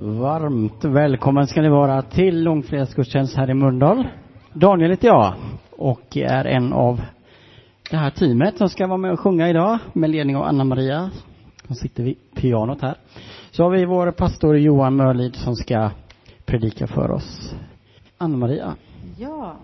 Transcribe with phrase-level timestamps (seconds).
[0.00, 4.08] Varmt välkommen ska ni vara till långfredagsgudstjänst här i Mölndal.
[4.52, 5.34] Daniel heter jag
[5.70, 7.00] och är en av
[7.90, 11.10] det här teamet som ska vara med och sjunga idag med ledning av Anna-Maria
[11.66, 12.96] som sitter vid pianot här.
[13.50, 15.90] Så har vi vår pastor Johan Mörlid som ska
[16.44, 17.54] predika för oss.
[18.18, 18.74] Anna-Maria.
[19.18, 19.56] Ja.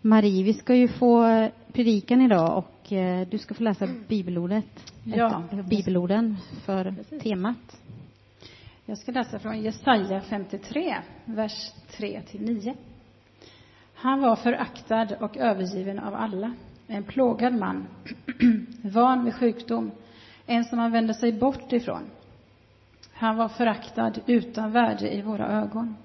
[0.00, 4.92] Marie, vi ska ju få predikan idag och eh, du ska få läsa bibelordet.
[5.04, 5.42] Ja.
[5.52, 7.22] Ett, bibelorden för Precis.
[7.22, 7.80] temat.
[8.90, 12.74] Jag ska läsa från Jesaja 53, vers 3 till 9.
[13.94, 16.52] Han var föraktad och övergiven av alla,
[16.86, 17.86] en plågad man,
[18.82, 19.90] van vid sjukdom,
[20.46, 22.02] en som man vände sig bort ifrån.
[23.12, 25.96] Han var föraktad utan värde i våra ögon.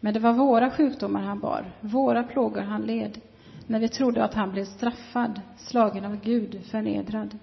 [0.00, 3.20] Men det var våra sjukdomar han bar, våra plågor han led,
[3.66, 7.38] när vi trodde att han blev straffad, slagen av Gud, förnedrad.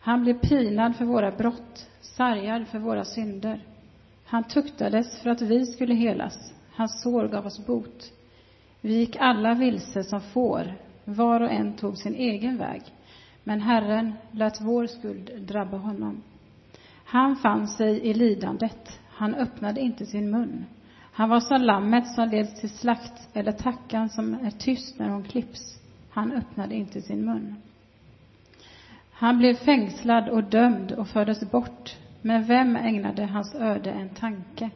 [0.00, 3.60] Han blev pinad för våra brott, sargad för våra synder.
[4.30, 6.52] Han tuktades för att vi skulle helas.
[6.72, 8.12] Hans sår gav oss bot.
[8.80, 12.82] Vi gick alla vilse som får, var och en tog sin egen väg.
[13.44, 16.22] Men Herren lät vår skuld drabba honom.
[17.04, 19.00] Han fann sig i lidandet.
[19.08, 20.64] Han öppnade inte sin mun.
[21.12, 25.24] Han var som lammet som leds till slakt eller tackan som är tyst när hon
[25.24, 25.80] klipps.
[26.10, 27.54] Han öppnade inte sin mun.
[29.10, 31.96] Han blev fängslad och dömd och fördes bort.
[32.22, 34.70] Men vem ägnade hans öde en tanke?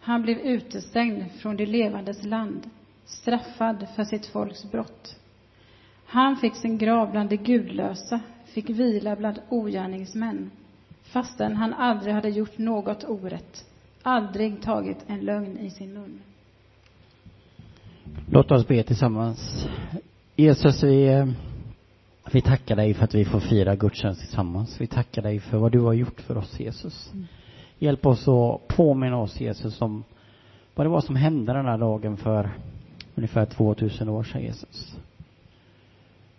[0.00, 2.70] Han blev utestängd från det levandes land,
[3.04, 5.16] straffad för sitt folks brott.
[6.06, 10.50] Han fick sin grav bland de gudlösa, fick vila bland ogärningsmän,
[11.02, 13.64] fastän han aldrig hade gjort något orätt,
[14.02, 16.20] aldrig tagit en lögn i sin mun.
[18.30, 19.66] Låt oss be tillsammans.
[20.36, 21.26] Jesus, vi, eh,
[22.32, 24.80] vi tackar dig för att vi får fira gudstjänst tillsammans.
[24.80, 27.12] Vi tackar dig för vad du har gjort för oss, Jesus.
[27.78, 30.04] Hjälp oss att påminna oss, Jesus, om
[30.74, 32.50] vad det var som hände den här dagen för
[33.14, 34.96] ungefär 2000 år sedan, Jesus.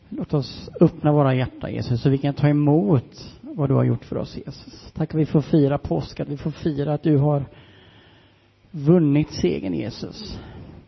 [0.10, 4.06] Låt oss öppna våra hjärtan, Jesus, så vi kan ta emot vad du har gjort
[4.06, 4.92] för oss, Jesus.
[4.94, 7.46] Tack att vi får fira påsk, att vi får fira att du har
[8.72, 10.40] vunnit segern, Jesus.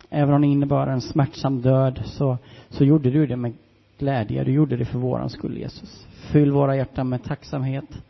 [0.09, 2.37] Även om det innebar en smärtsam död så,
[2.69, 3.53] så gjorde du det med
[3.97, 4.43] glädje.
[4.43, 6.07] Du gjorde det för våran skull, Jesus.
[6.31, 8.03] Fyll våra hjärtan med tacksamhet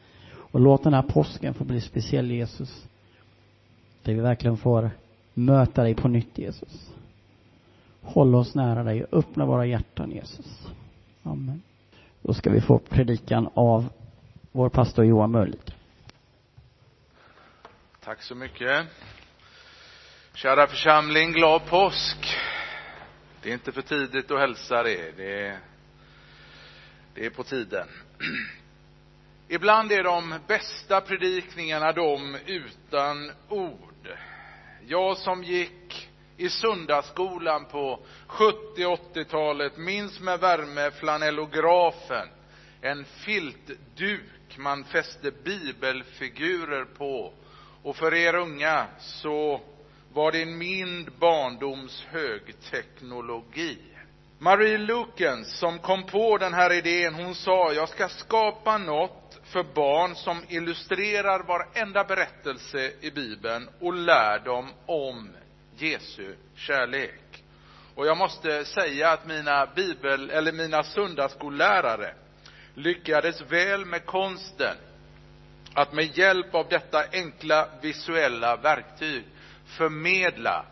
[0.51, 2.87] och låt den här påsken få bli speciell, Jesus.
[4.03, 4.91] Där vi verkligen får
[5.33, 6.89] möta dig på nytt, Jesus.
[8.01, 10.67] Håll oss nära dig och öppna våra hjärtan, Jesus.
[11.23, 11.61] Amen.
[12.21, 13.89] Då ska vi få predikan av
[14.51, 15.71] vår pastor Johan Mörlid.
[18.03, 18.85] Tack så mycket.
[20.33, 22.17] Kära församling, glad påsk.
[23.41, 25.17] Det är inte för tidigt att hälsa det.
[25.17, 25.59] Det är,
[27.17, 27.87] det är på tiden.
[29.47, 34.09] Ibland är de bästa predikningarna de utan ord.
[34.87, 38.55] Jag som gick i söndagsskolan på 70
[39.13, 42.27] 80-talet minns med värme flanellografen.
[42.81, 47.33] En filtduk man fäste bibelfigurer på.
[47.83, 49.61] Och för er unga så
[50.13, 53.77] var det min barndoms högteknologi.
[54.39, 59.63] Marie Lukens som kom på den här idén, hon sa, jag ska skapa något för
[59.63, 65.29] barn som illustrerar varenda berättelse i Bibeln och lär dem om
[65.77, 67.43] Jesu kärlek.
[67.95, 72.13] Och jag måste säga att mina bibel, eller mina söndagsskollärare
[72.73, 74.75] lyckades väl med konsten
[75.73, 79.23] att med hjälp av detta enkla visuella verktyg
[79.65, 80.65] förmedla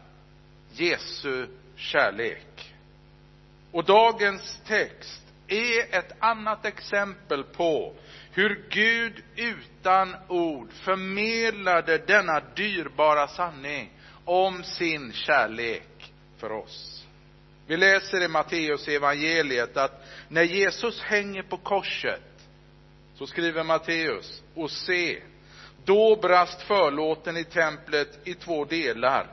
[0.72, 2.55] Jesu kärlek.
[3.76, 7.94] Och dagens text är ett annat exempel på
[8.32, 13.92] hur Gud utan ord förmedlade denna dyrbara sanning
[14.26, 17.06] om sin kärlek för oss.
[17.68, 22.48] Vi läser i Matteus evangeliet att när Jesus hänger på korset
[23.16, 25.22] så skriver Matteus, och se,
[25.86, 29.28] då brast förlåten i templet i två delar,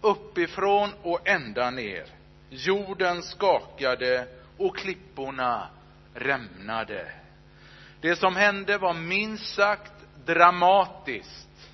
[0.00, 2.23] uppifrån och ända ner.
[2.54, 4.26] Jorden skakade
[4.58, 5.68] och klipporna
[6.14, 7.12] rämnade.
[8.00, 9.92] Det som hände var minst sagt
[10.26, 11.70] dramatiskt,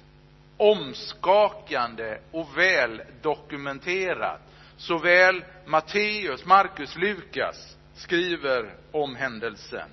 [0.56, 4.40] omskakande och väl dokumenterat.
[4.76, 9.88] Såväl Matteus, Markus, Lukas skriver om händelsen.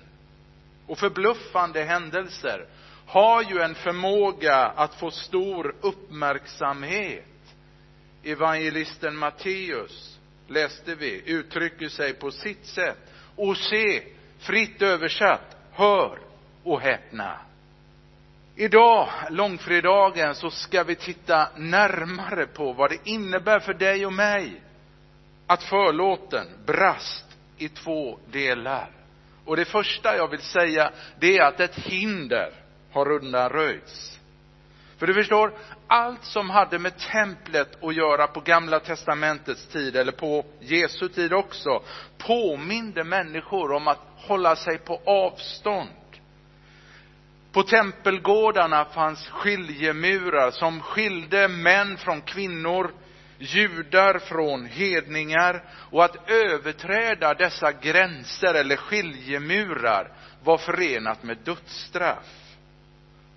[0.88, 2.66] Och förbluffande händelser
[3.08, 7.26] har ju en förmåga att få stor uppmärksamhet.
[8.24, 10.17] Evangelisten Matteus,
[10.48, 12.98] läste vi, uttrycker sig på sitt sätt.
[13.36, 14.04] Och se,
[14.40, 16.20] fritt översatt, hör
[16.64, 17.40] och häpna.
[18.56, 24.62] Idag, långfredagen, så ska vi titta närmare på vad det innebär för dig och mig
[25.48, 27.26] att förlåten brast
[27.58, 28.90] i två delar.
[29.46, 32.52] Och det första jag vill säga, det är att ett hinder
[32.92, 34.17] har undanröjts.
[34.98, 35.54] För du förstår,
[35.88, 41.34] allt som hade med templet att göra på gamla testamentets tid, eller på Jesu tid
[41.34, 41.82] också,
[42.18, 45.90] påminde människor om att hålla sig på avstånd.
[47.52, 52.92] På tempelgårdarna fanns skiljemurar som skilde män från kvinnor,
[53.38, 60.12] judar från hedningar och att överträda dessa gränser eller skiljemurar
[60.44, 62.47] var förenat med dödsstraff.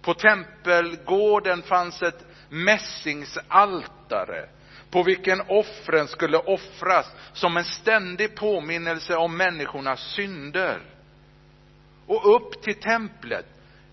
[0.03, 4.49] På tempelgården fanns ett mässingsaltare
[4.91, 10.81] på vilken offren skulle offras som en ständig påminnelse om människornas synder.
[12.07, 13.47] Och upp till templet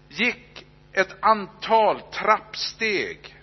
[0.09, 3.35] gick ett antal trappsteg.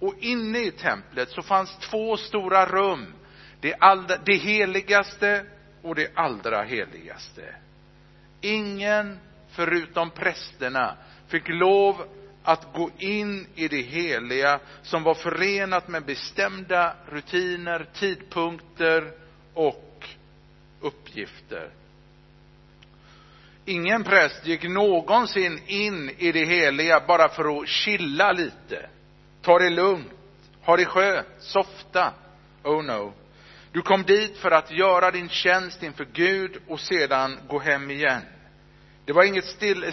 [0.00, 3.14] Och inne i templet så fanns två stora rum.
[3.60, 5.44] Det, allra, det heligaste
[5.82, 7.54] och det allra heligaste.
[8.40, 9.18] Ingen
[9.50, 10.96] förutom prästerna
[11.28, 12.06] fick lov
[12.42, 19.12] att gå in i det heliga som var förenat med bestämda rutiner, tidpunkter
[19.54, 20.08] och
[20.80, 21.70] uppgifter.
[23.64, 28.88] Ingen präst gick någonsin in i det heliga bara för att chilla lite,
[29.42, 30.12] ta det lugnt,
[30.60, 32.12] ha det skönt, softa.
[32.62, 33.12] Oh no.
[33.72, 38.22] Du kom dit för att göra din tjänst inför Gud och sedan gå hem igen.
[39.04, 39.44] Det var inget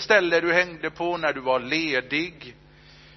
[0.02, 2.56] ställe du hängde på när du var ledig,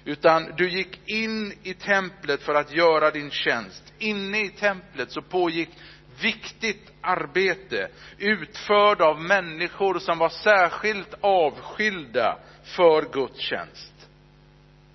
[0.05, 3.93] utan du gick in i templet för att göra din tjänst.
[3.99, 5.69] Inne i templet så pågick
[6.21, 7.87] viktigt arbete
[8.17, 13.93] utförd av människor som var särskilt avskilda för gudstjänst.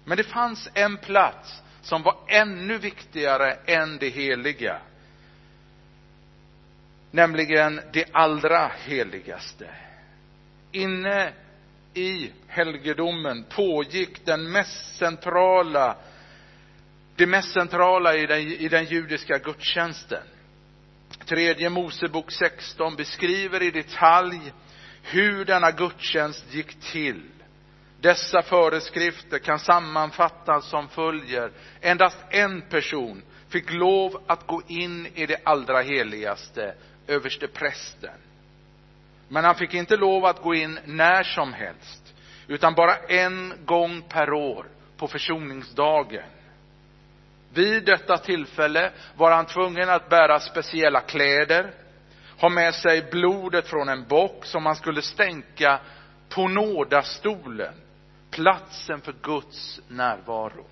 [0.04, 4.78] Men det fanns en plats som var ännu viktigare än det heliga.
[7.10, 9.70] Nämligen det allra heligaste.
[10.72, 11.32] Inne
[11.94, 15.96] i helgedomen pågick den mest centrala,
[17.16, 20.22] det mest centrala i den, i den judiska gudstjänsten.
[21.26, 24.52] Tredje Mosebok 16 beskriver i detalj
[25.02, 27.22] hur denna gudstjänst gick till.
[28.00, 31.52] Dessa föreskrifter kan sammanfattas som följer.
[31.80, 36.74] Endast en person fick lov att gå in i det allra heligaste,
[37.06, 38.29] överste prästen.
[39.32, 42.14] Men han fick inte lov att gå in när som helst,
[42.48, 44.66] utan bara en gång per år
[44.96, 46.24] på försoningsdagen.
[47.54, 51.70] Vid detta tillfälle var han tvungen att bära speciella kläder,
[52.38, 55.80] ha med sig blodet från en bock som han skulle stänka
[56.28, 57.74] på nådastolen,
[58.30, 60.66] platsen för Guds närvaro.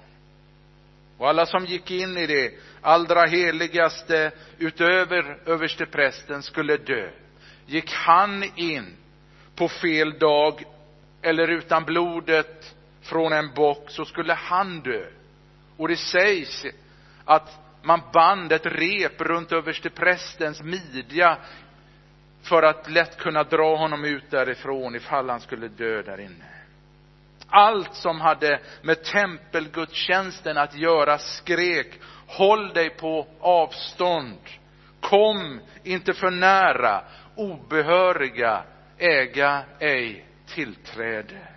[1.18, 2.52] Och alla som gick in i det
[2.82, 7.10] allra heligaste utöver översteprästen skulle dö.
[7.68, 8.96] Gick han in
[9.56, 10.64] på fel dag
[11.22, 15.06] eller utan blodet från en bock så skulle han dö.
[15.76, 16.64] Och det sägs
[17.24, 21.36] att man band ett rep runt översteprästens midja
[22.42, 26.44] för att lätt kunna dra honom ut därifrån ifall han skulle dö där inne.
[27.48, 34.38] Allt som hade med tempelgudstjänsten att göra skrek håll dig på avstånd.
[35.00, 37.02] Kom inte för nära.
[37.38, 38.64] Obehöriga
[38.98, 41.48] äga ej tillträde.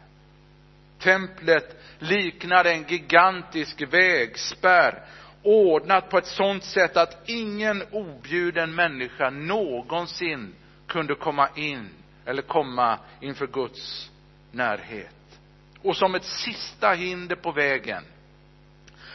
[1.00, 5.06] Templet liknade en gigantisk vägspärr
[5.44, 10.56] ordnat på ett sådant sätt att ingen objuden människa någonsin
[10.88, 11.90] kunde komma in
[12.26, 14.12] eller komma inför Guds
[14.52, 15.40] närhet.
[15.82, 18.04] Och som ett sista hinder på vägen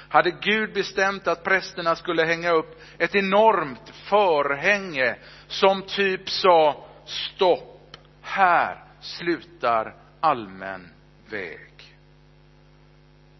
[0.08, 5.16] hade Gud bestämt att prästerna skulle hänga upp ett enormt förhänge
[5.48, 10.88] som typ sa stopp, här slutar allmän
[11.30, 11.96] väg.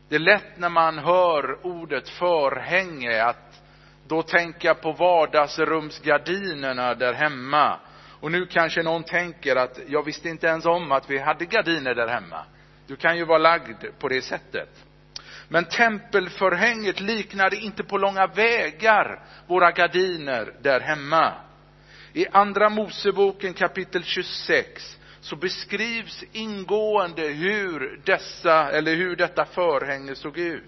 [0.09, 3.63] Det är lätt när man hör ordet förhänge att
[4.07, 7.79] då tänka på vardagsrumsgardinerna där hemma.
[8.21, 11.95] Och nu kanske någon tänker att jag visste inte ens om att vi hade gardiner
[11.95, 12.45] där hemma.
[12.87, 14.86] Du kan ju vara lagd på det sättet.
[15.49, 21.33] Men tempelförhänget liknade inte på långa vägar våra gardiner där hemma.
[22.13, 30.39] I Andra Moseboken kapitel 26 så beskrivs ingående hur dessa, eller hur detta förhänge såg
[30.39, 30.63] ut.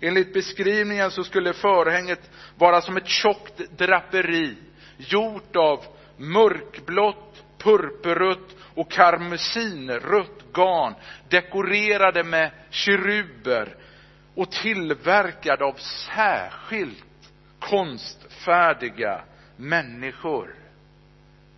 [0.00, 4.56] Enligt beskrivningen så skulle förhänget vara som ett tjockt draperi
[4.96, 5.84] gjort av
[6.16, 10.94] mörkblått, purpurrött och karmesinrött garn
[11.28, 13.76] dekorerade med keruber
[14.34, 15.74] och tillverkad av
[16.14, 17.04] särskilt
[17.58, 19.22] konstfärdiga
[19.56, 20.54] människor.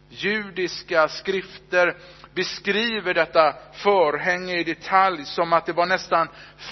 [0.08, 1.96] Judiska skrifter
[2.34, 6.28] beskriver detta förhänge i detalj som att det var nästan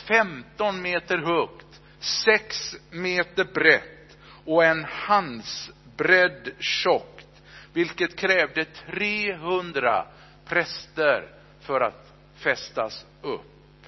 [0.09, 7.27] 15 meter högt, 6 meter brett och en handsbredd tjockt,
[7.73, 10.07] vilket krävde 300
[10.49, 11.29] präster
[11.61, 13.87] för att fästas upp.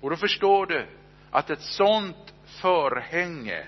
[0.00, 0.86] Och då förstår du
[1.32, 3.66] att ett sånt förhänge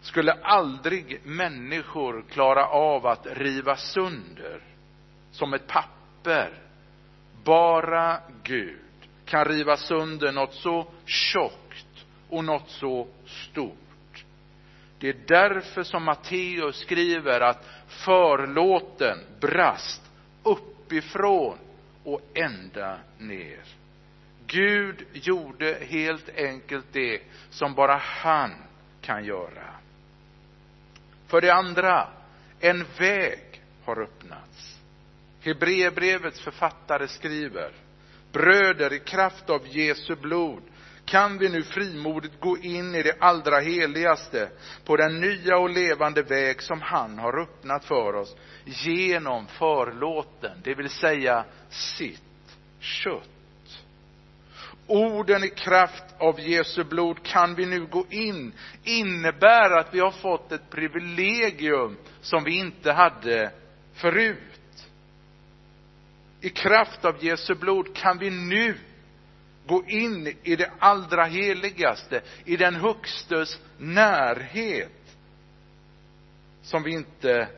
[0.00, 4.60] skulle aldrig människor klara av att riva sönder
[5.30, 6.52] som ett papper.
[7.44, 8.78] Bara Gud
[9.24, 14.24] kan riva sönder något så tjockt och något så stort.
[14.98, 20.02] Det är därför som Matteus skriver att förlåten brast
[20.42, 21.58] uppifrån
[22.04, 23.79] och ända ner.
[24.50, 28.50] Gud gjorde helt enkelt det som bara han
[29.00, 29.74] kan göra.
[31.26, 32.08] För det andra,
[32.60, 34.78] en väg har öppnats.
[35.40, 37.72] Hebreerbrevets författare skriver,
[38.32, 40.62] bröder i kraft av Jesu blod
[41.04, 44.50] kan vi nu frimodigt gå in i det allra heligaste
[44.84, 50.74] på den nya och levande väg som han har öppnat för oss genom förlåten, det
[50.74, 53.39] vill säga sitt kött.
[54.90, 58.52] Orden i kraft av Jesu blod kan vi nu gå in
[58.84, 63.52] innebär att vi har fått ett privilegium som vi inte hade
[63.94, 64.86] förut.
[66.40, 68.74] I kraft av Jesu blod kan vi nu
[69.66, 75.16] gå in i det allra heligaste, i den högstes närhet,
[76.62, 77.48] som vi inte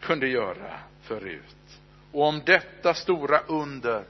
[0.00, 1.80] kunde göra förut.
[2.12, 4.04] Och om detta stora under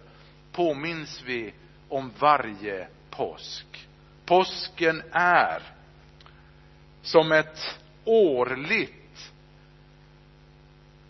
[0.53, 1.53] påminns vi
[1.89, 3.89] om varje påsk.
[4.27, 5.63] Påsken är
[7.03, 8.93] som ett årligt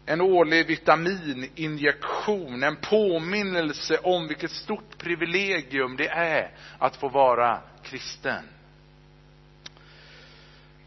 [0.08, 8.44] en årlig vitamininjektion, en påminnelse om vilket stort privilegium det är att få vara kristen.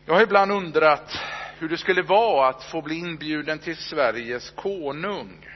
[0.06, 1.20] Jag har ibland undrat
[1.60, 5.48] hur det skulle vara att få bli inbjuden till Sveriges konung.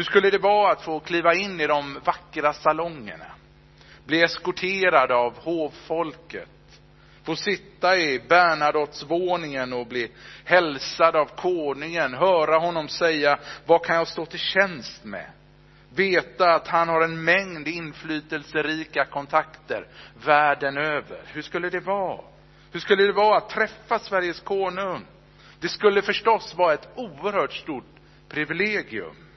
[0.00, 3.26] Hur skulle det vara att få kliva in i de vackra salongerna?
[4.06, 6.48] Bli eskorterad av hovfolket?
[7.24, 10.10] Få sitta i Bernadottsvåningen och bli
[10.44, 15.30] hälsad av konungen, höra honom säga, vad kan jag stå till tjänst med?
[15.94, 19.86] Veta att han har en mängd inflytelserika kontakter
[20.24, 21.20] världen över.
[21.26, 22.20] Hur skulle det vara?
[22.72, 25.04] Hur skulle det vara att träffa Sveriges konung?
[25.60, 27.94] Det skulle förstås vara ett oerhört stort
[28.28, 29.29] privilegium.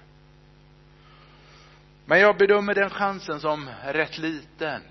[2.06, 4.82] Men jag bedömer den chansen som rätt liten.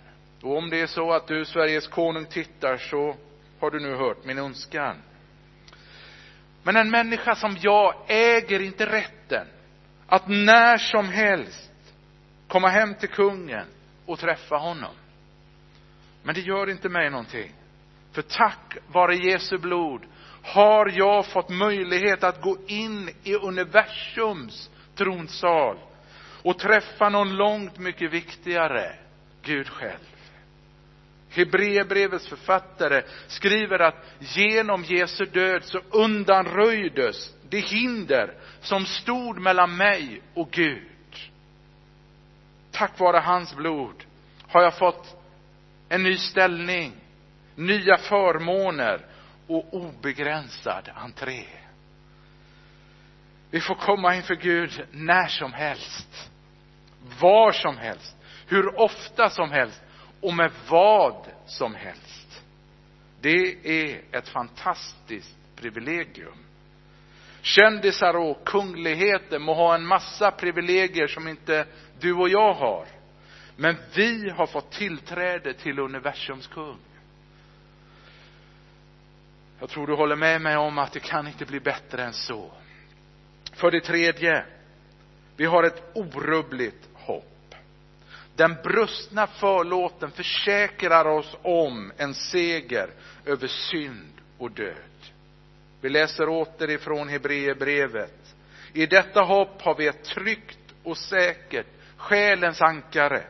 [0.43, 3.17] Och om det är så att du, Sveriges konung, tittar så
[3.61, 4.97] har du nu hört min önskan.
[6.63, 9.47] Men en människa som jag äger inte rätten
[10.07, 11.73] att när som helst
[12.49, 13.67] komma hem till kungen
[14.07, 14.95] och träffa honom.
[16.23, 17.53] Men det gör inte mig någonting.
[18.13, 20.03] För tack vare Jesu blod
[20.43, 25.79] har jag fått möjlighet att gå in i universums tronsal
[26.43, 28.93] och träffa någon långt mycket viktigare,
[29.43, 29.99] Gud själv.
[31.31, 40.23] Hebreerbrevets författare skriver att genom Jesu död så undanröjdes det hinder som stod mellan mig
[40.35, 40.89] och Gud.
[42.71, 44.05] Tack vare hans blod
[44.49, 45.17] har jag fått
[45.89, 46.93] en ny ställning,
[47.55, 49.07] nya förmåner
[49.47, 51.45] och obegränsad entré.
[53.51, 56.32] Vi får komma inför Gud när som helst,
[57.21, 58.17] var som helst,
[58.47, 59.83] hur ofta som helst
[60.21, 62.43] och med vad som helst.
[63.21, 66.39] Det är ett fantastiskt privilegium.
[67.43, 71.67] Kändisar och kungligheter må ha en massa privilegier som inte
[72.01, 72.87] du och jag har.
[73.57, 76.79] Men vi har fått tillträde till universums kung.
[79.61, 82.51] Jag tror du håller med mig om att det kan inte bli bättre än så.
[83.53, 84.45] För det tredje,
[85.37, 86.89] vi har ett orubbligt.
[88.37, 92.91] Den brustna förlåten försäkrar oss om en seger
[93.27, 94.77] över synd och död.
[95.81, 98.35] Vi läser åter ifrån Hebreerbrevet.
[98.73, 103.23] I detta hopp har vi ett tryggt och säkert själens ankare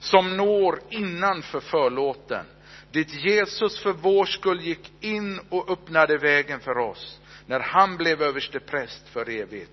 [0.00, 2.44] som når innanför förlåten
[2.92, 8.22] dit Jesus för vår skull gick in och öppnade vägen för oss när han blev
[8.22, 9.70] överstepräst för evigt.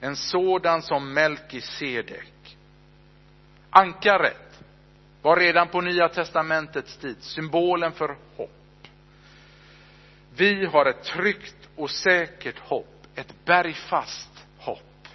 [0.00, 2.33] en sådan som Melkisedek.
[3.76, 4.62] Ankaret
[5.22, 8.86] var redan på Nya testamentets tid symbolen för hopp.
[10.36, 15.08] Vi har ett tryggt och säkert hopp, ett bergfast hopp.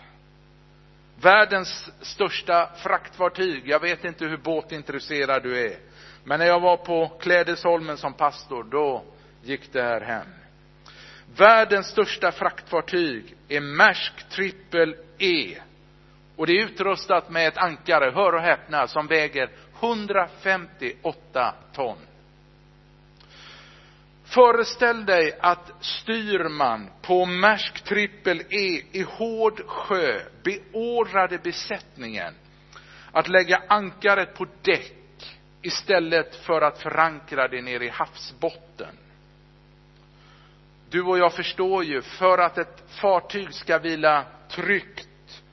[1.22, 5.78] Världens största fraktfartyg, jag vet inte hur båtintresserad du är,
[6.24, 9.04] men när jag var på Klädesholmen som pastor, då
[9.44, 10.28] gick det här hem.
[11.36, 15.58] Världens största fraktfartyg är Maersk Triple E.
[16.40, 21.98] Och det är utrustat med ett ankare, hör och häpna, som väger 158 ton.
[24.24, 32.34] Föreställ dig att styrman på Maersk trippel-E e i hård sjö beordrade besättningen
[33.12, 38.98] att lägga ankaret på däck istället för att förankra det nere i havsbotten.
[40.90, 45.09] Du och jag förstår ju, för att ett fartyg ska vila tryggt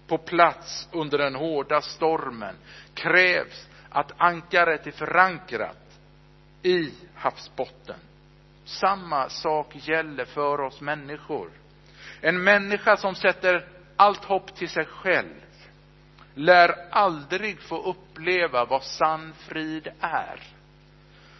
[0.07, 2.55] på plats under den hårda stormen
[2.95, 5.99] krävs att ankaret är förankrat
[6.63, 7.99] i havsbotten.
[8.65, 11.51] Samma sak gäller för oss människor.
[12.21, 15.35] En människa som sätter allt hopp till sig själv
[16.35, 20.41] lär aldrig få uppleva vad sann frid är.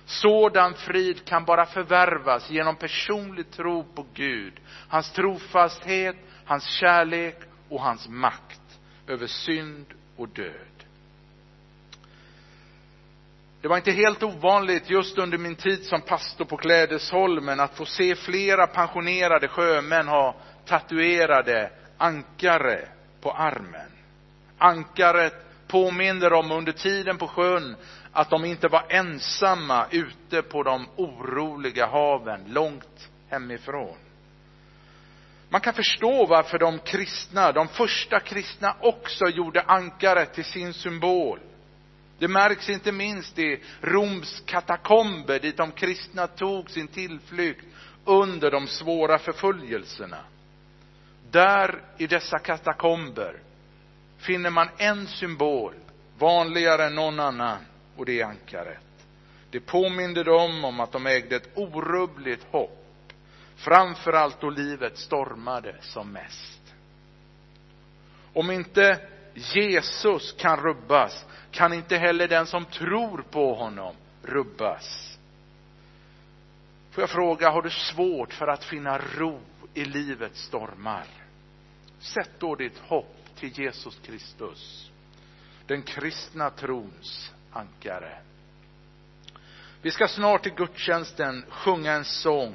[0.07, 7.81] Sådan frid kan bara förvärvas genom personlig tro på Gud, hans trofasthet, hans kärlek och
[7.81, 10.77] hans makt över synd och död.
[13.61, 17.85] Det var inte helt ovanligt just under min tid som pastor på Klädesholmen att få
[17.85, 20.35] se flera pensionerade sjömän ha
[20.67, 22.89] tatuerade ankare
[23.21, 23.91] på armen.
[24.59, 25.35] Ankaret
[25.69, 27.77] påminner dem under tiden på sjön
[28.13, 33.97] att de inte var ensamma ute på de oroliga haven långt hemifrån.
[35.49, 41.41] Man kan förstå varför de kristna, de första kristna också gjorde ankaret till sin symbol.
[42.19, 47.65] Det märks inte minst i Roms katakomber dit de kristna tog sin tillflykt
[48.05, 50.19] under de svåra förföljelserna.
[51.31, 53.37] Där i dessa katakomber
[54.19, 55.75] finner man en symbol,
[56.19, 57.59] vanligare än någon annan,
[57.97, 58.79] och det är ankaret.
[59.51, 62.86] Det påminde dem om att de ägde ett orubbligt hopp,
[63.57, 66.75] framför allt då livet stormade som mest.
[68.33, 69.01] Om inte
[69.35, 75.19] Jesus kan rubbas, kan inte heller den som tror på honom rubbas.
[76.91, 79.41] Får jag fråga, har du svårt för att finna ro
[79.75, 81.07] i livets stormar?
[81.99, 84.91] Sätt då ditt hopp till Jesus Kristus,
[85.67, 88.19] den kristna trons ankare.
[89.83, 92.55] Vi ska snart i gudstjänsten sjunga en sång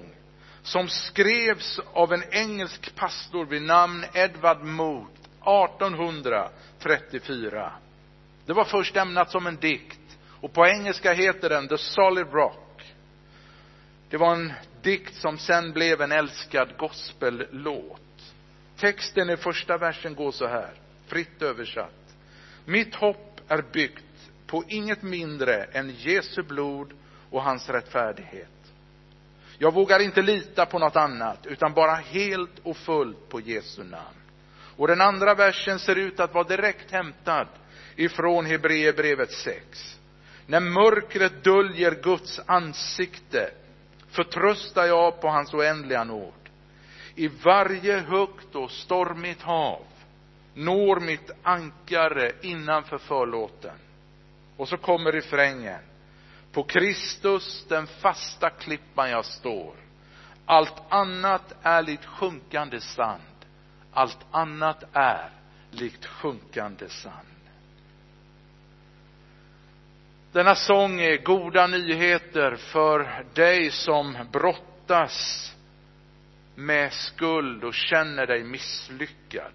[0.63, 7.71] som skrevs av en engelsk pastor vid namn Edward Mood 1834.
[8.45, 10.00] Det var först ämnat som en dikt
[10.41, 12.93] och på engelska heter den The Solid Rock.
[14.10, 18.02] Det var en dikt som sen blev en älskad gospellåt.
[18.78, 20.74] Texten i första versen går så här,
[21.08, 22.15] fritt översatt.
[22.65, 26.93] Mitt hopp är byggt på inget mindre än Jesu blod
[27.30, 28.61] och hans rättfärdighet.
[29.62, 34.17] Jag vågar inte lita på något annat, utan bara helt och fullt på Jesu namn.
[34.78, 37.47] Och den andra versen ser ut att vara direkt hämtad
[37.95, 40.00] ifrån Hebreerbrevet 6.
[40.45, 43.52] När mörkret döljer Guds ansikte
[44.10, 46.50] förtröstar jag på hans oändliga nåd.
[47.15, 49.84] I varje högt och stormigt hav
[50.54, 53.76] når mitt ankare innanför förlåten.
[54.58, 55.82] Och så kommer refrängen.
[56.52, 59.76] På Kristus, den fasta klippan jag står.
[60.46, 63.22] Allt annat är likt sjunkande sand.
[63.94, 65.30] Allt annat är
[65.72, 67.28] likt sjunkande sand.
[70.32, 75.48] Denna sång är goda nyheter för dig som brottas
[76.56, 79.52] med skuld och känner dig misslyckad.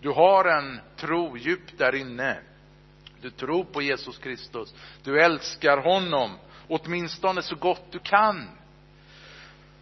[0.00, 2.38] Du har en tro djupt där inne.
[3.20, 4.74] Du tror på Jesus Kristus.
[5.02, 8.48] Du älskar honom, åtminstone så gott du kan.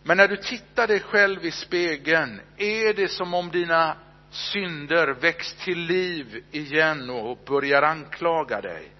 [0.02, 3.96] Men när du tittar dig själv i spegeln, är det som om dina
[4.30, 8.92] synder väcks till liv igen och börjar anklaga dig.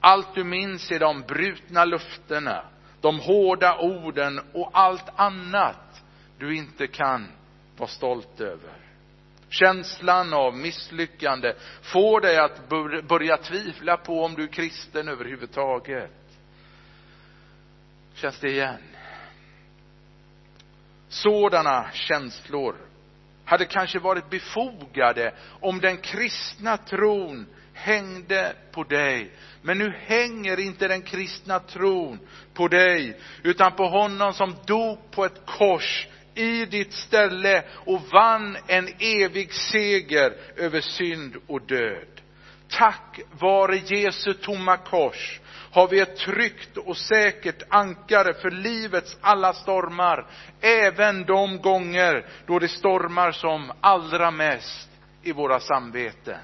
[0.00, 2.64] Allt du minns är de brutna löftena,
[3.00, 6.02] de hårda orden och allt annat
[6.38, 7.26] du inte kan
[7.76, 8.72] vara stolt över.
[9.52, 12.68] Känslan av misslyckande får dig att
[13.08, 16.10] börja tvivla på om du är kristen överhuvudtaget.
[18.14, 18.82] Känns det igen?
[21.08, 22.76] Sådana känslor
[23.44, 29.32] hade kanske varit befogade om den kristna tron hängde på dig.
[29.62, 32.18] Men nu hänger inte den kristna tron
[32.54, 38.56] på dig, utan på honom som dog på ett kors i ditt ställe och vann
[38.66, 42.20] en evig seger över synd och död.
[42.68, 45.40] Tack vare Jesu tomma kors
[45.72, 50.26] har vi ett tryggt och säkert ankare för livets alla stormar,
[50.60, 54.90] även de gånger då det stormar som allra mest
[55.22, 56.38] i våra samveten.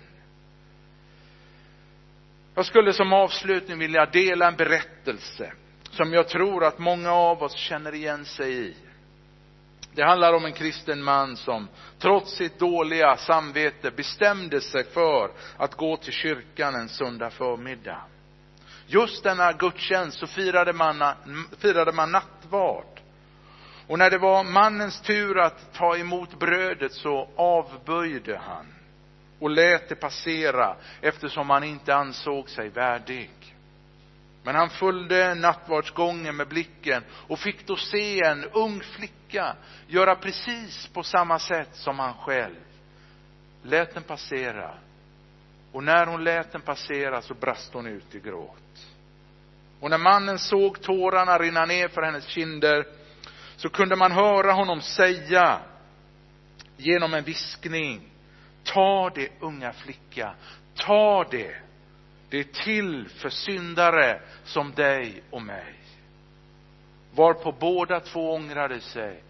[2.54, 5.52] Jag skulle som avslutning vilja dela en berättelse
[5.90, 8.74] som jag tror att många av oss känner igen sig i.
[9.98, 15.74] Det handlar om en kristen man som trots sitt dåliga samvete bestämde sig för att
[15.74, 18.02] gå till kyrkan en söndag förmiddag.
[18.86, 21.04] Just denna gudstjänst så firade man,
[21.58, 23.00] firade man nattvard.
[23.86, 28.66] Och när det var mannens tur att ta emot brödet så avböjde han
[29.38, 33.30] och lät det passera eftersom han inte ansåg sig värdig.
[34.48, 39.56] Men han följde nattvardsgången med blicken och fick då se en ung flicka
[39.86, 42.56] göra precis på samma sätt som han själv.
[43.62, 44.74] Lät den passera.
[45.72, 48.86] Och när hon lät den passera så brast hon ut i gråt.
[49.80, 52.86] Och när mannen såg tårarna rinna ner för hennes kinder
[53.56, 55.60] så kunde man höra honom säga
[56.76, 58.10] genom en viskning
[58.64, 60.34] Ta det unga flicka,
[60.74, 61.56] ta det.
[62.30, 65.74] Det är till för syndare som dig och mig.
[67.14, 69.22] Varpå båda två ångrade sig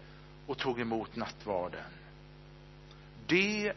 [0.47, 1.83] och tog emot nattvarden.
[3.27, 3.73] Det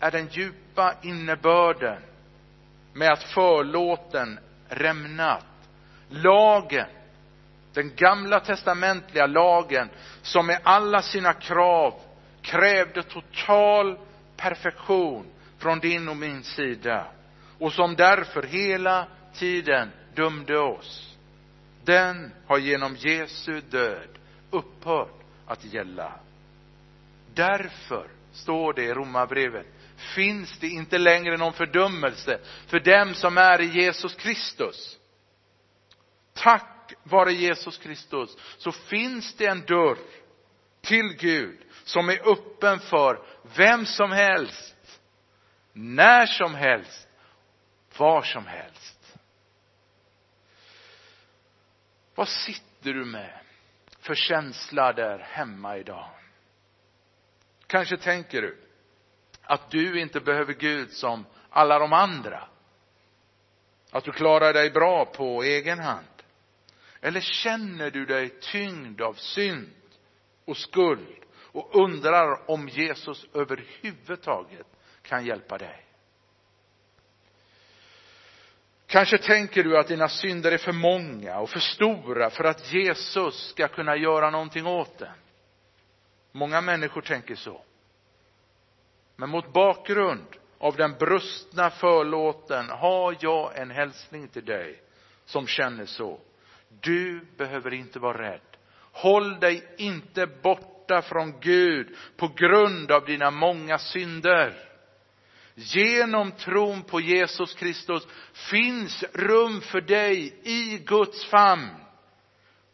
[0.00, 2.02] är den djupa innebörden
[2.92, 5.46] med att förlåten rämnat.
[6.08, 6.86] Lagen,
[7.72, 9.88] den gamla testamentliga lagen,
[10.22, 11.94] som med alla sina krav
[12.42, 13.98] krävde total
[14.36, 15.26] perfektion
[15.58, 17.06] från din och min sida
[17.58, 21.16] och som därför hela tiden dömde oss.
[21.84, 24.08] Den har genom Jesu död
[24.50, 26.12] upphört att gälla.
[27.34, 29.66] Därför, står det i Romarbrevet,
[30.14, 34.98] finns det inte längre någon fördömelse för dem som är i Jesus Kristus.
[36.34, 39.98] Tack vare Jesus Kristus så finns det en dörr
[40.80, 43.20] till Gud som är öppen för
[43.56, 44.76] vem som helst,
[45.72, 47.05] när som helst,
[47.98, 49.18] var som helst.
[52.14, 53.40] Vad sitter du med
[54.00, 56.10] för känsla där hemma idag?
[57.66, 58.58] Kanske tänker du
[59.42, 62.48] att du inte behöver Gud som alla de andra.
[63.90, 66.06] Att du klarar dig bra på egen hand.
[67.00, 69.72] Eller känner du dig tyngd av synd
[70.44, 74.66] och skuld och undrar om Jesus överhuvudtaget
[75.02, 75.85] kan hjälpa dig.
[78.86, 83.48] Kanske tänker du att dina synder är för många och för stora för att Jesus
[83.48, 85.10] ska kunna göra någonting åt det.
[86.32, 87.60] Många människor tänker så.
[89.16, 90.26] Men mot bakgrund
[90.58, 94.82] av den brustna förlåten har jag en hälsning till dig
[95.24, 96.20] som känner så.
[96.80, 98.40] Du behöver inte vara rädd.
[98.92, 104.54] Håll dig inte borta från Gud på grund av dina många synder.
[105.58, 111.68] Genom tron på Jesus Kristus finns rum för dig i Guds famn.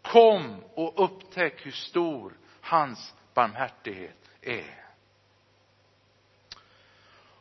[0.03, 4.85] Kom och upptäck hur stor hans barmhärtighet är.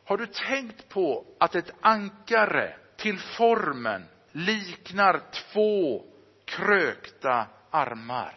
[0.04, 6.04] Har du tänkt på att ett ankare till formen liknar två
[6.44, 8.36] krökta armar?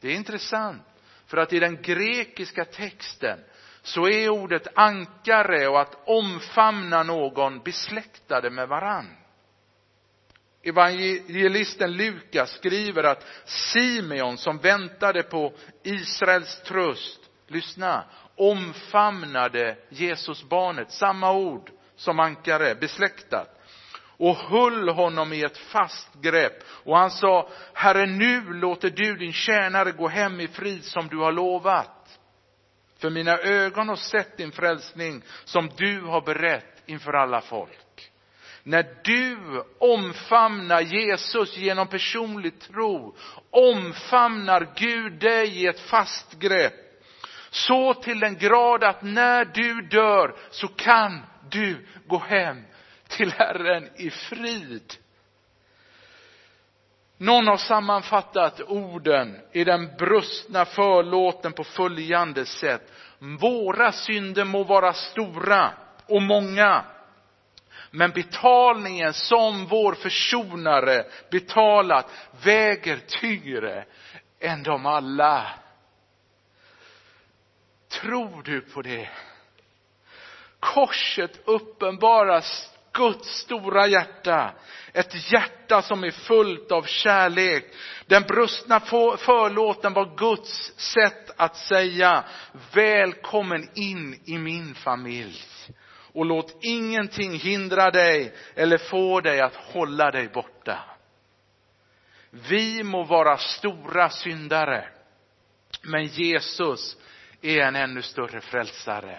[0.00, 0.82] Det är intressant,
[1.26, 3.38] för att i den grekiska texten
[3.82, 9.16] så är ordet ankare och att omfamna någon besläktade med varann.
[10.62, 18.04] Evangelisten Lukas skriver att Simeon som väntade på Israels tröst, lyssna,
[18.36, 23.60] omfamnade Jesusbarnet, samma ord som ankare, besläktat
[24.20, 26.62] och höll honom i ett fast grepp.
[26.84, 31.16] Och han sa, Herre nu låter du din tjänare gå hem i frid som du
[31.16, 31.99] har lovat.
[33.00, 38.10] För mina ögon har sett din frälsning som du har berett inför alla folk.
[38.62, 39.38] När du
[39.78, 43.16] omfamnar Jesus genom personlig tro,
[43.50, 46.74] omfamnar Gud dig i ett fast grepp.
[47.50, 52.62] Så till den grad att när du dör så kan du gå hem
[53.08, 54.94] till Herren i frid.
[57.22, 62.92] Någon har sammanfattat orden i den brustna förlåten på följande sätt.
[63.18, 65.72] Våra synder må vara stora
[66.06, 66.84] och många.
[67.90, 72.06] Men betalningen som vår försonare betalat
[72.42, 73.84] väger tyngre
[74.40, 75.46] än de alla.
[77.88, 79.08] Tror du på det?
[80.60, 82.44] Korset uppenbarar
[82.92, 84.54] Guds stora hjärta.
[84.92, 87.64] Ett hjärta som är fullt av kärlek.
[88.06, 92.24] Den brustna förlåten var Guds sätt att säga
[92.72, 95.42] välkommen in i min familj.
[96.12, 100.78] Och låt ingenting hindra dig eller få dig att hålla dig borta.
[102.30, 104.88] Vi må vara stora syndare,
[105.82, 106.96] men Jesus
[107.42, 109.18] är en ännu större frälsare.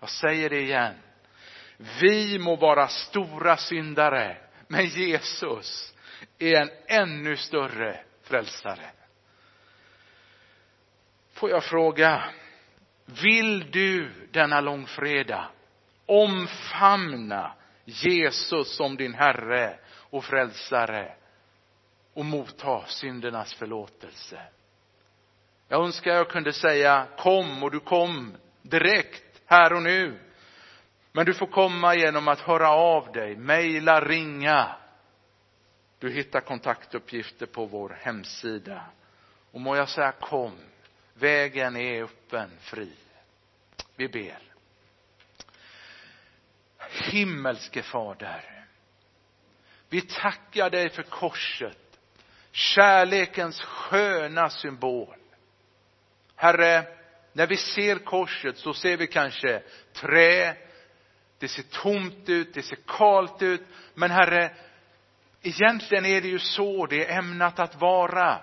[0.00, 0.94] Jag säger det igen.
[1.78, 4.36] Vi må vara stora syndare,
[4.68, 5.94] men Jesus
[6.38, 8.90] är en ännu större frälsare.
[11.32, 12.24] Får jag fråga,
[13.22, 15.44] vill du denna långfredag
[16.06, 17.52] omfamna
[17.84, 21.14] Jesus som din Herre och frälsare
[22.14, 24.40] och motta syndernas förlåtelse?
[25.68, 30.18] Jag önskar jag kunde säga kom och du kom direkt här och nu.
[31.12, 34.76] Men du får komma genom att höra av dig, mejla, ringa.
[35.98, 38.84] Du hittar kontaktuppgifter på vår hemsida.
[39.52, 40.58] Och må jag säga kom.
[41.14, 42.92] Vägen är öppen, fri.
[43.96, 44.38] Vi ber.
[46.88, 48.66] Himmelske Fader.
[49.88, 51.78] Vi tackar dig för korset.
[52.52, 55.16] Kärlekens sköna symbol.
[56.36, 56.86] Herre,
[57.32, 60.56] när vi ser korset så ser vi kanske trä,
[61.38, 63.62] det ser tomt ut, det ser kalt ut.
[63.94, 64.50] Men Herre,
[65.42, 68.38] egentligen är det ju så det är ämnat att vara.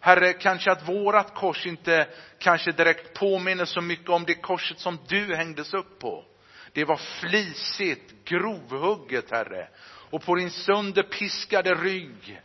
[0.00, 4.98] Herre, kanske att vårat kors inte kanske direkt påminner så mycket om det korset som
[5.08, 6.24] du hängdes upp på.
[6.72, 9.68] Det var flisigt, grovhugget, Herre.
[10.10, 12.40] Och på din sönderpiskade rygg,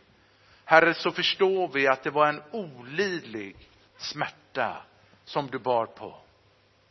[0.64, 3.56] Herre, så förstår vi att det var en olidlig
[3.96, 4.82] smärta
[5.24, 6.20] som du bar på,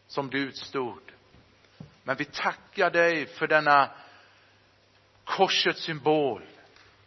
[0.07, 1.14] som du utstod.
[2.07, 3.89] Men vi tackar dig för denna
[5.23, 6.41] korsets symbol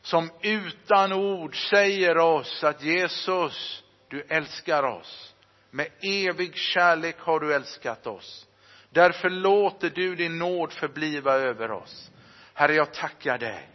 [0.02, 5.34] som utan ord säger oss att Jesus, du älskar oss.
[5.70, 8.46] Med evig kärlek har du älskat oss.
[8.90, 12.10] Därför låter du din nåd förbliva över oss.
[12.54, 13.68] Herre, jag tackar dig.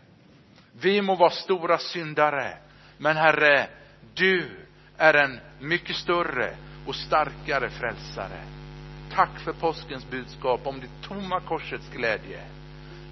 [0.74, 2.58] Vi må vara stora syndare,
[2.98, 3.68] men Herre,
[4.14, 4.66] du
[4.98, 6.58] är en mycket större
[6.88, 8.63] och starkare frälsare.
[9.16, 12.42] Tack för påskens budskap om det tomma korsets glädje.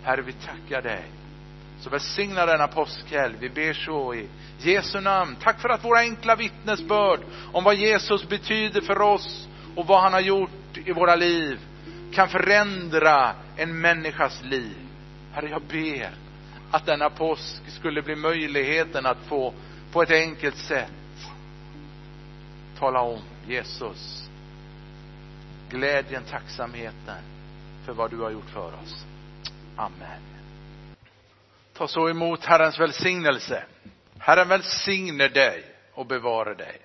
[0.04, 1.04] Herre, vi tackar dig.
[1.80, 3.36] Så välsigna denna påskhelg.
[3.40, 4.28] Vi ber så i
[4.60, 5.36] Jesu namn.
[5.42, 7.20] Tack för att våra enkla vittnesbörd
[7.54, 11.60] om vad Jesus betyder för oss och vad han har gjort i våra liv
[12.14, 14.78] kan förändra en människas liv.
[15.32, 16.10] Herre, jag ber
[16.72, 19.54] att denna påsk skulle bli möjligheten att få
[19.92, 20.92] på ett enkelt sätt
[22.80, 24.31] tala om Jesus.
[25.72, 27.24] Glädjen, tacksamheten
[27.86, 29.06] för vad du har gjort för oss.
[29.76, 30.22] Amen.
[31.74, 33.64] Ta så emot Herrens välsignelse.
[34.20, 36.82] Herren välsigne dig och bevara dig.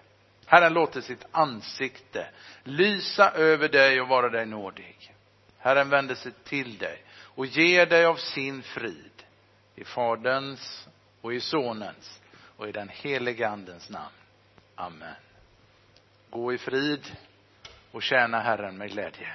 [0.47, 2.29] Herren låter sitt ansikte
[2.65, 5.15] lysa över dig och vara dig nådig.
[5.59, 9.23] Herren vänder sig till dig och ger dig av sin frid.
[9.75, 10.89] I Faderns
[11.21, 12.21] och i Sonens
[12.57, 14.15] och i den helige Andens namn.
[14.75, 15.15] Amen.
[16.31, 17.17] Gå i frid
[17.97, 19.29] och tjäna Herren med glädje.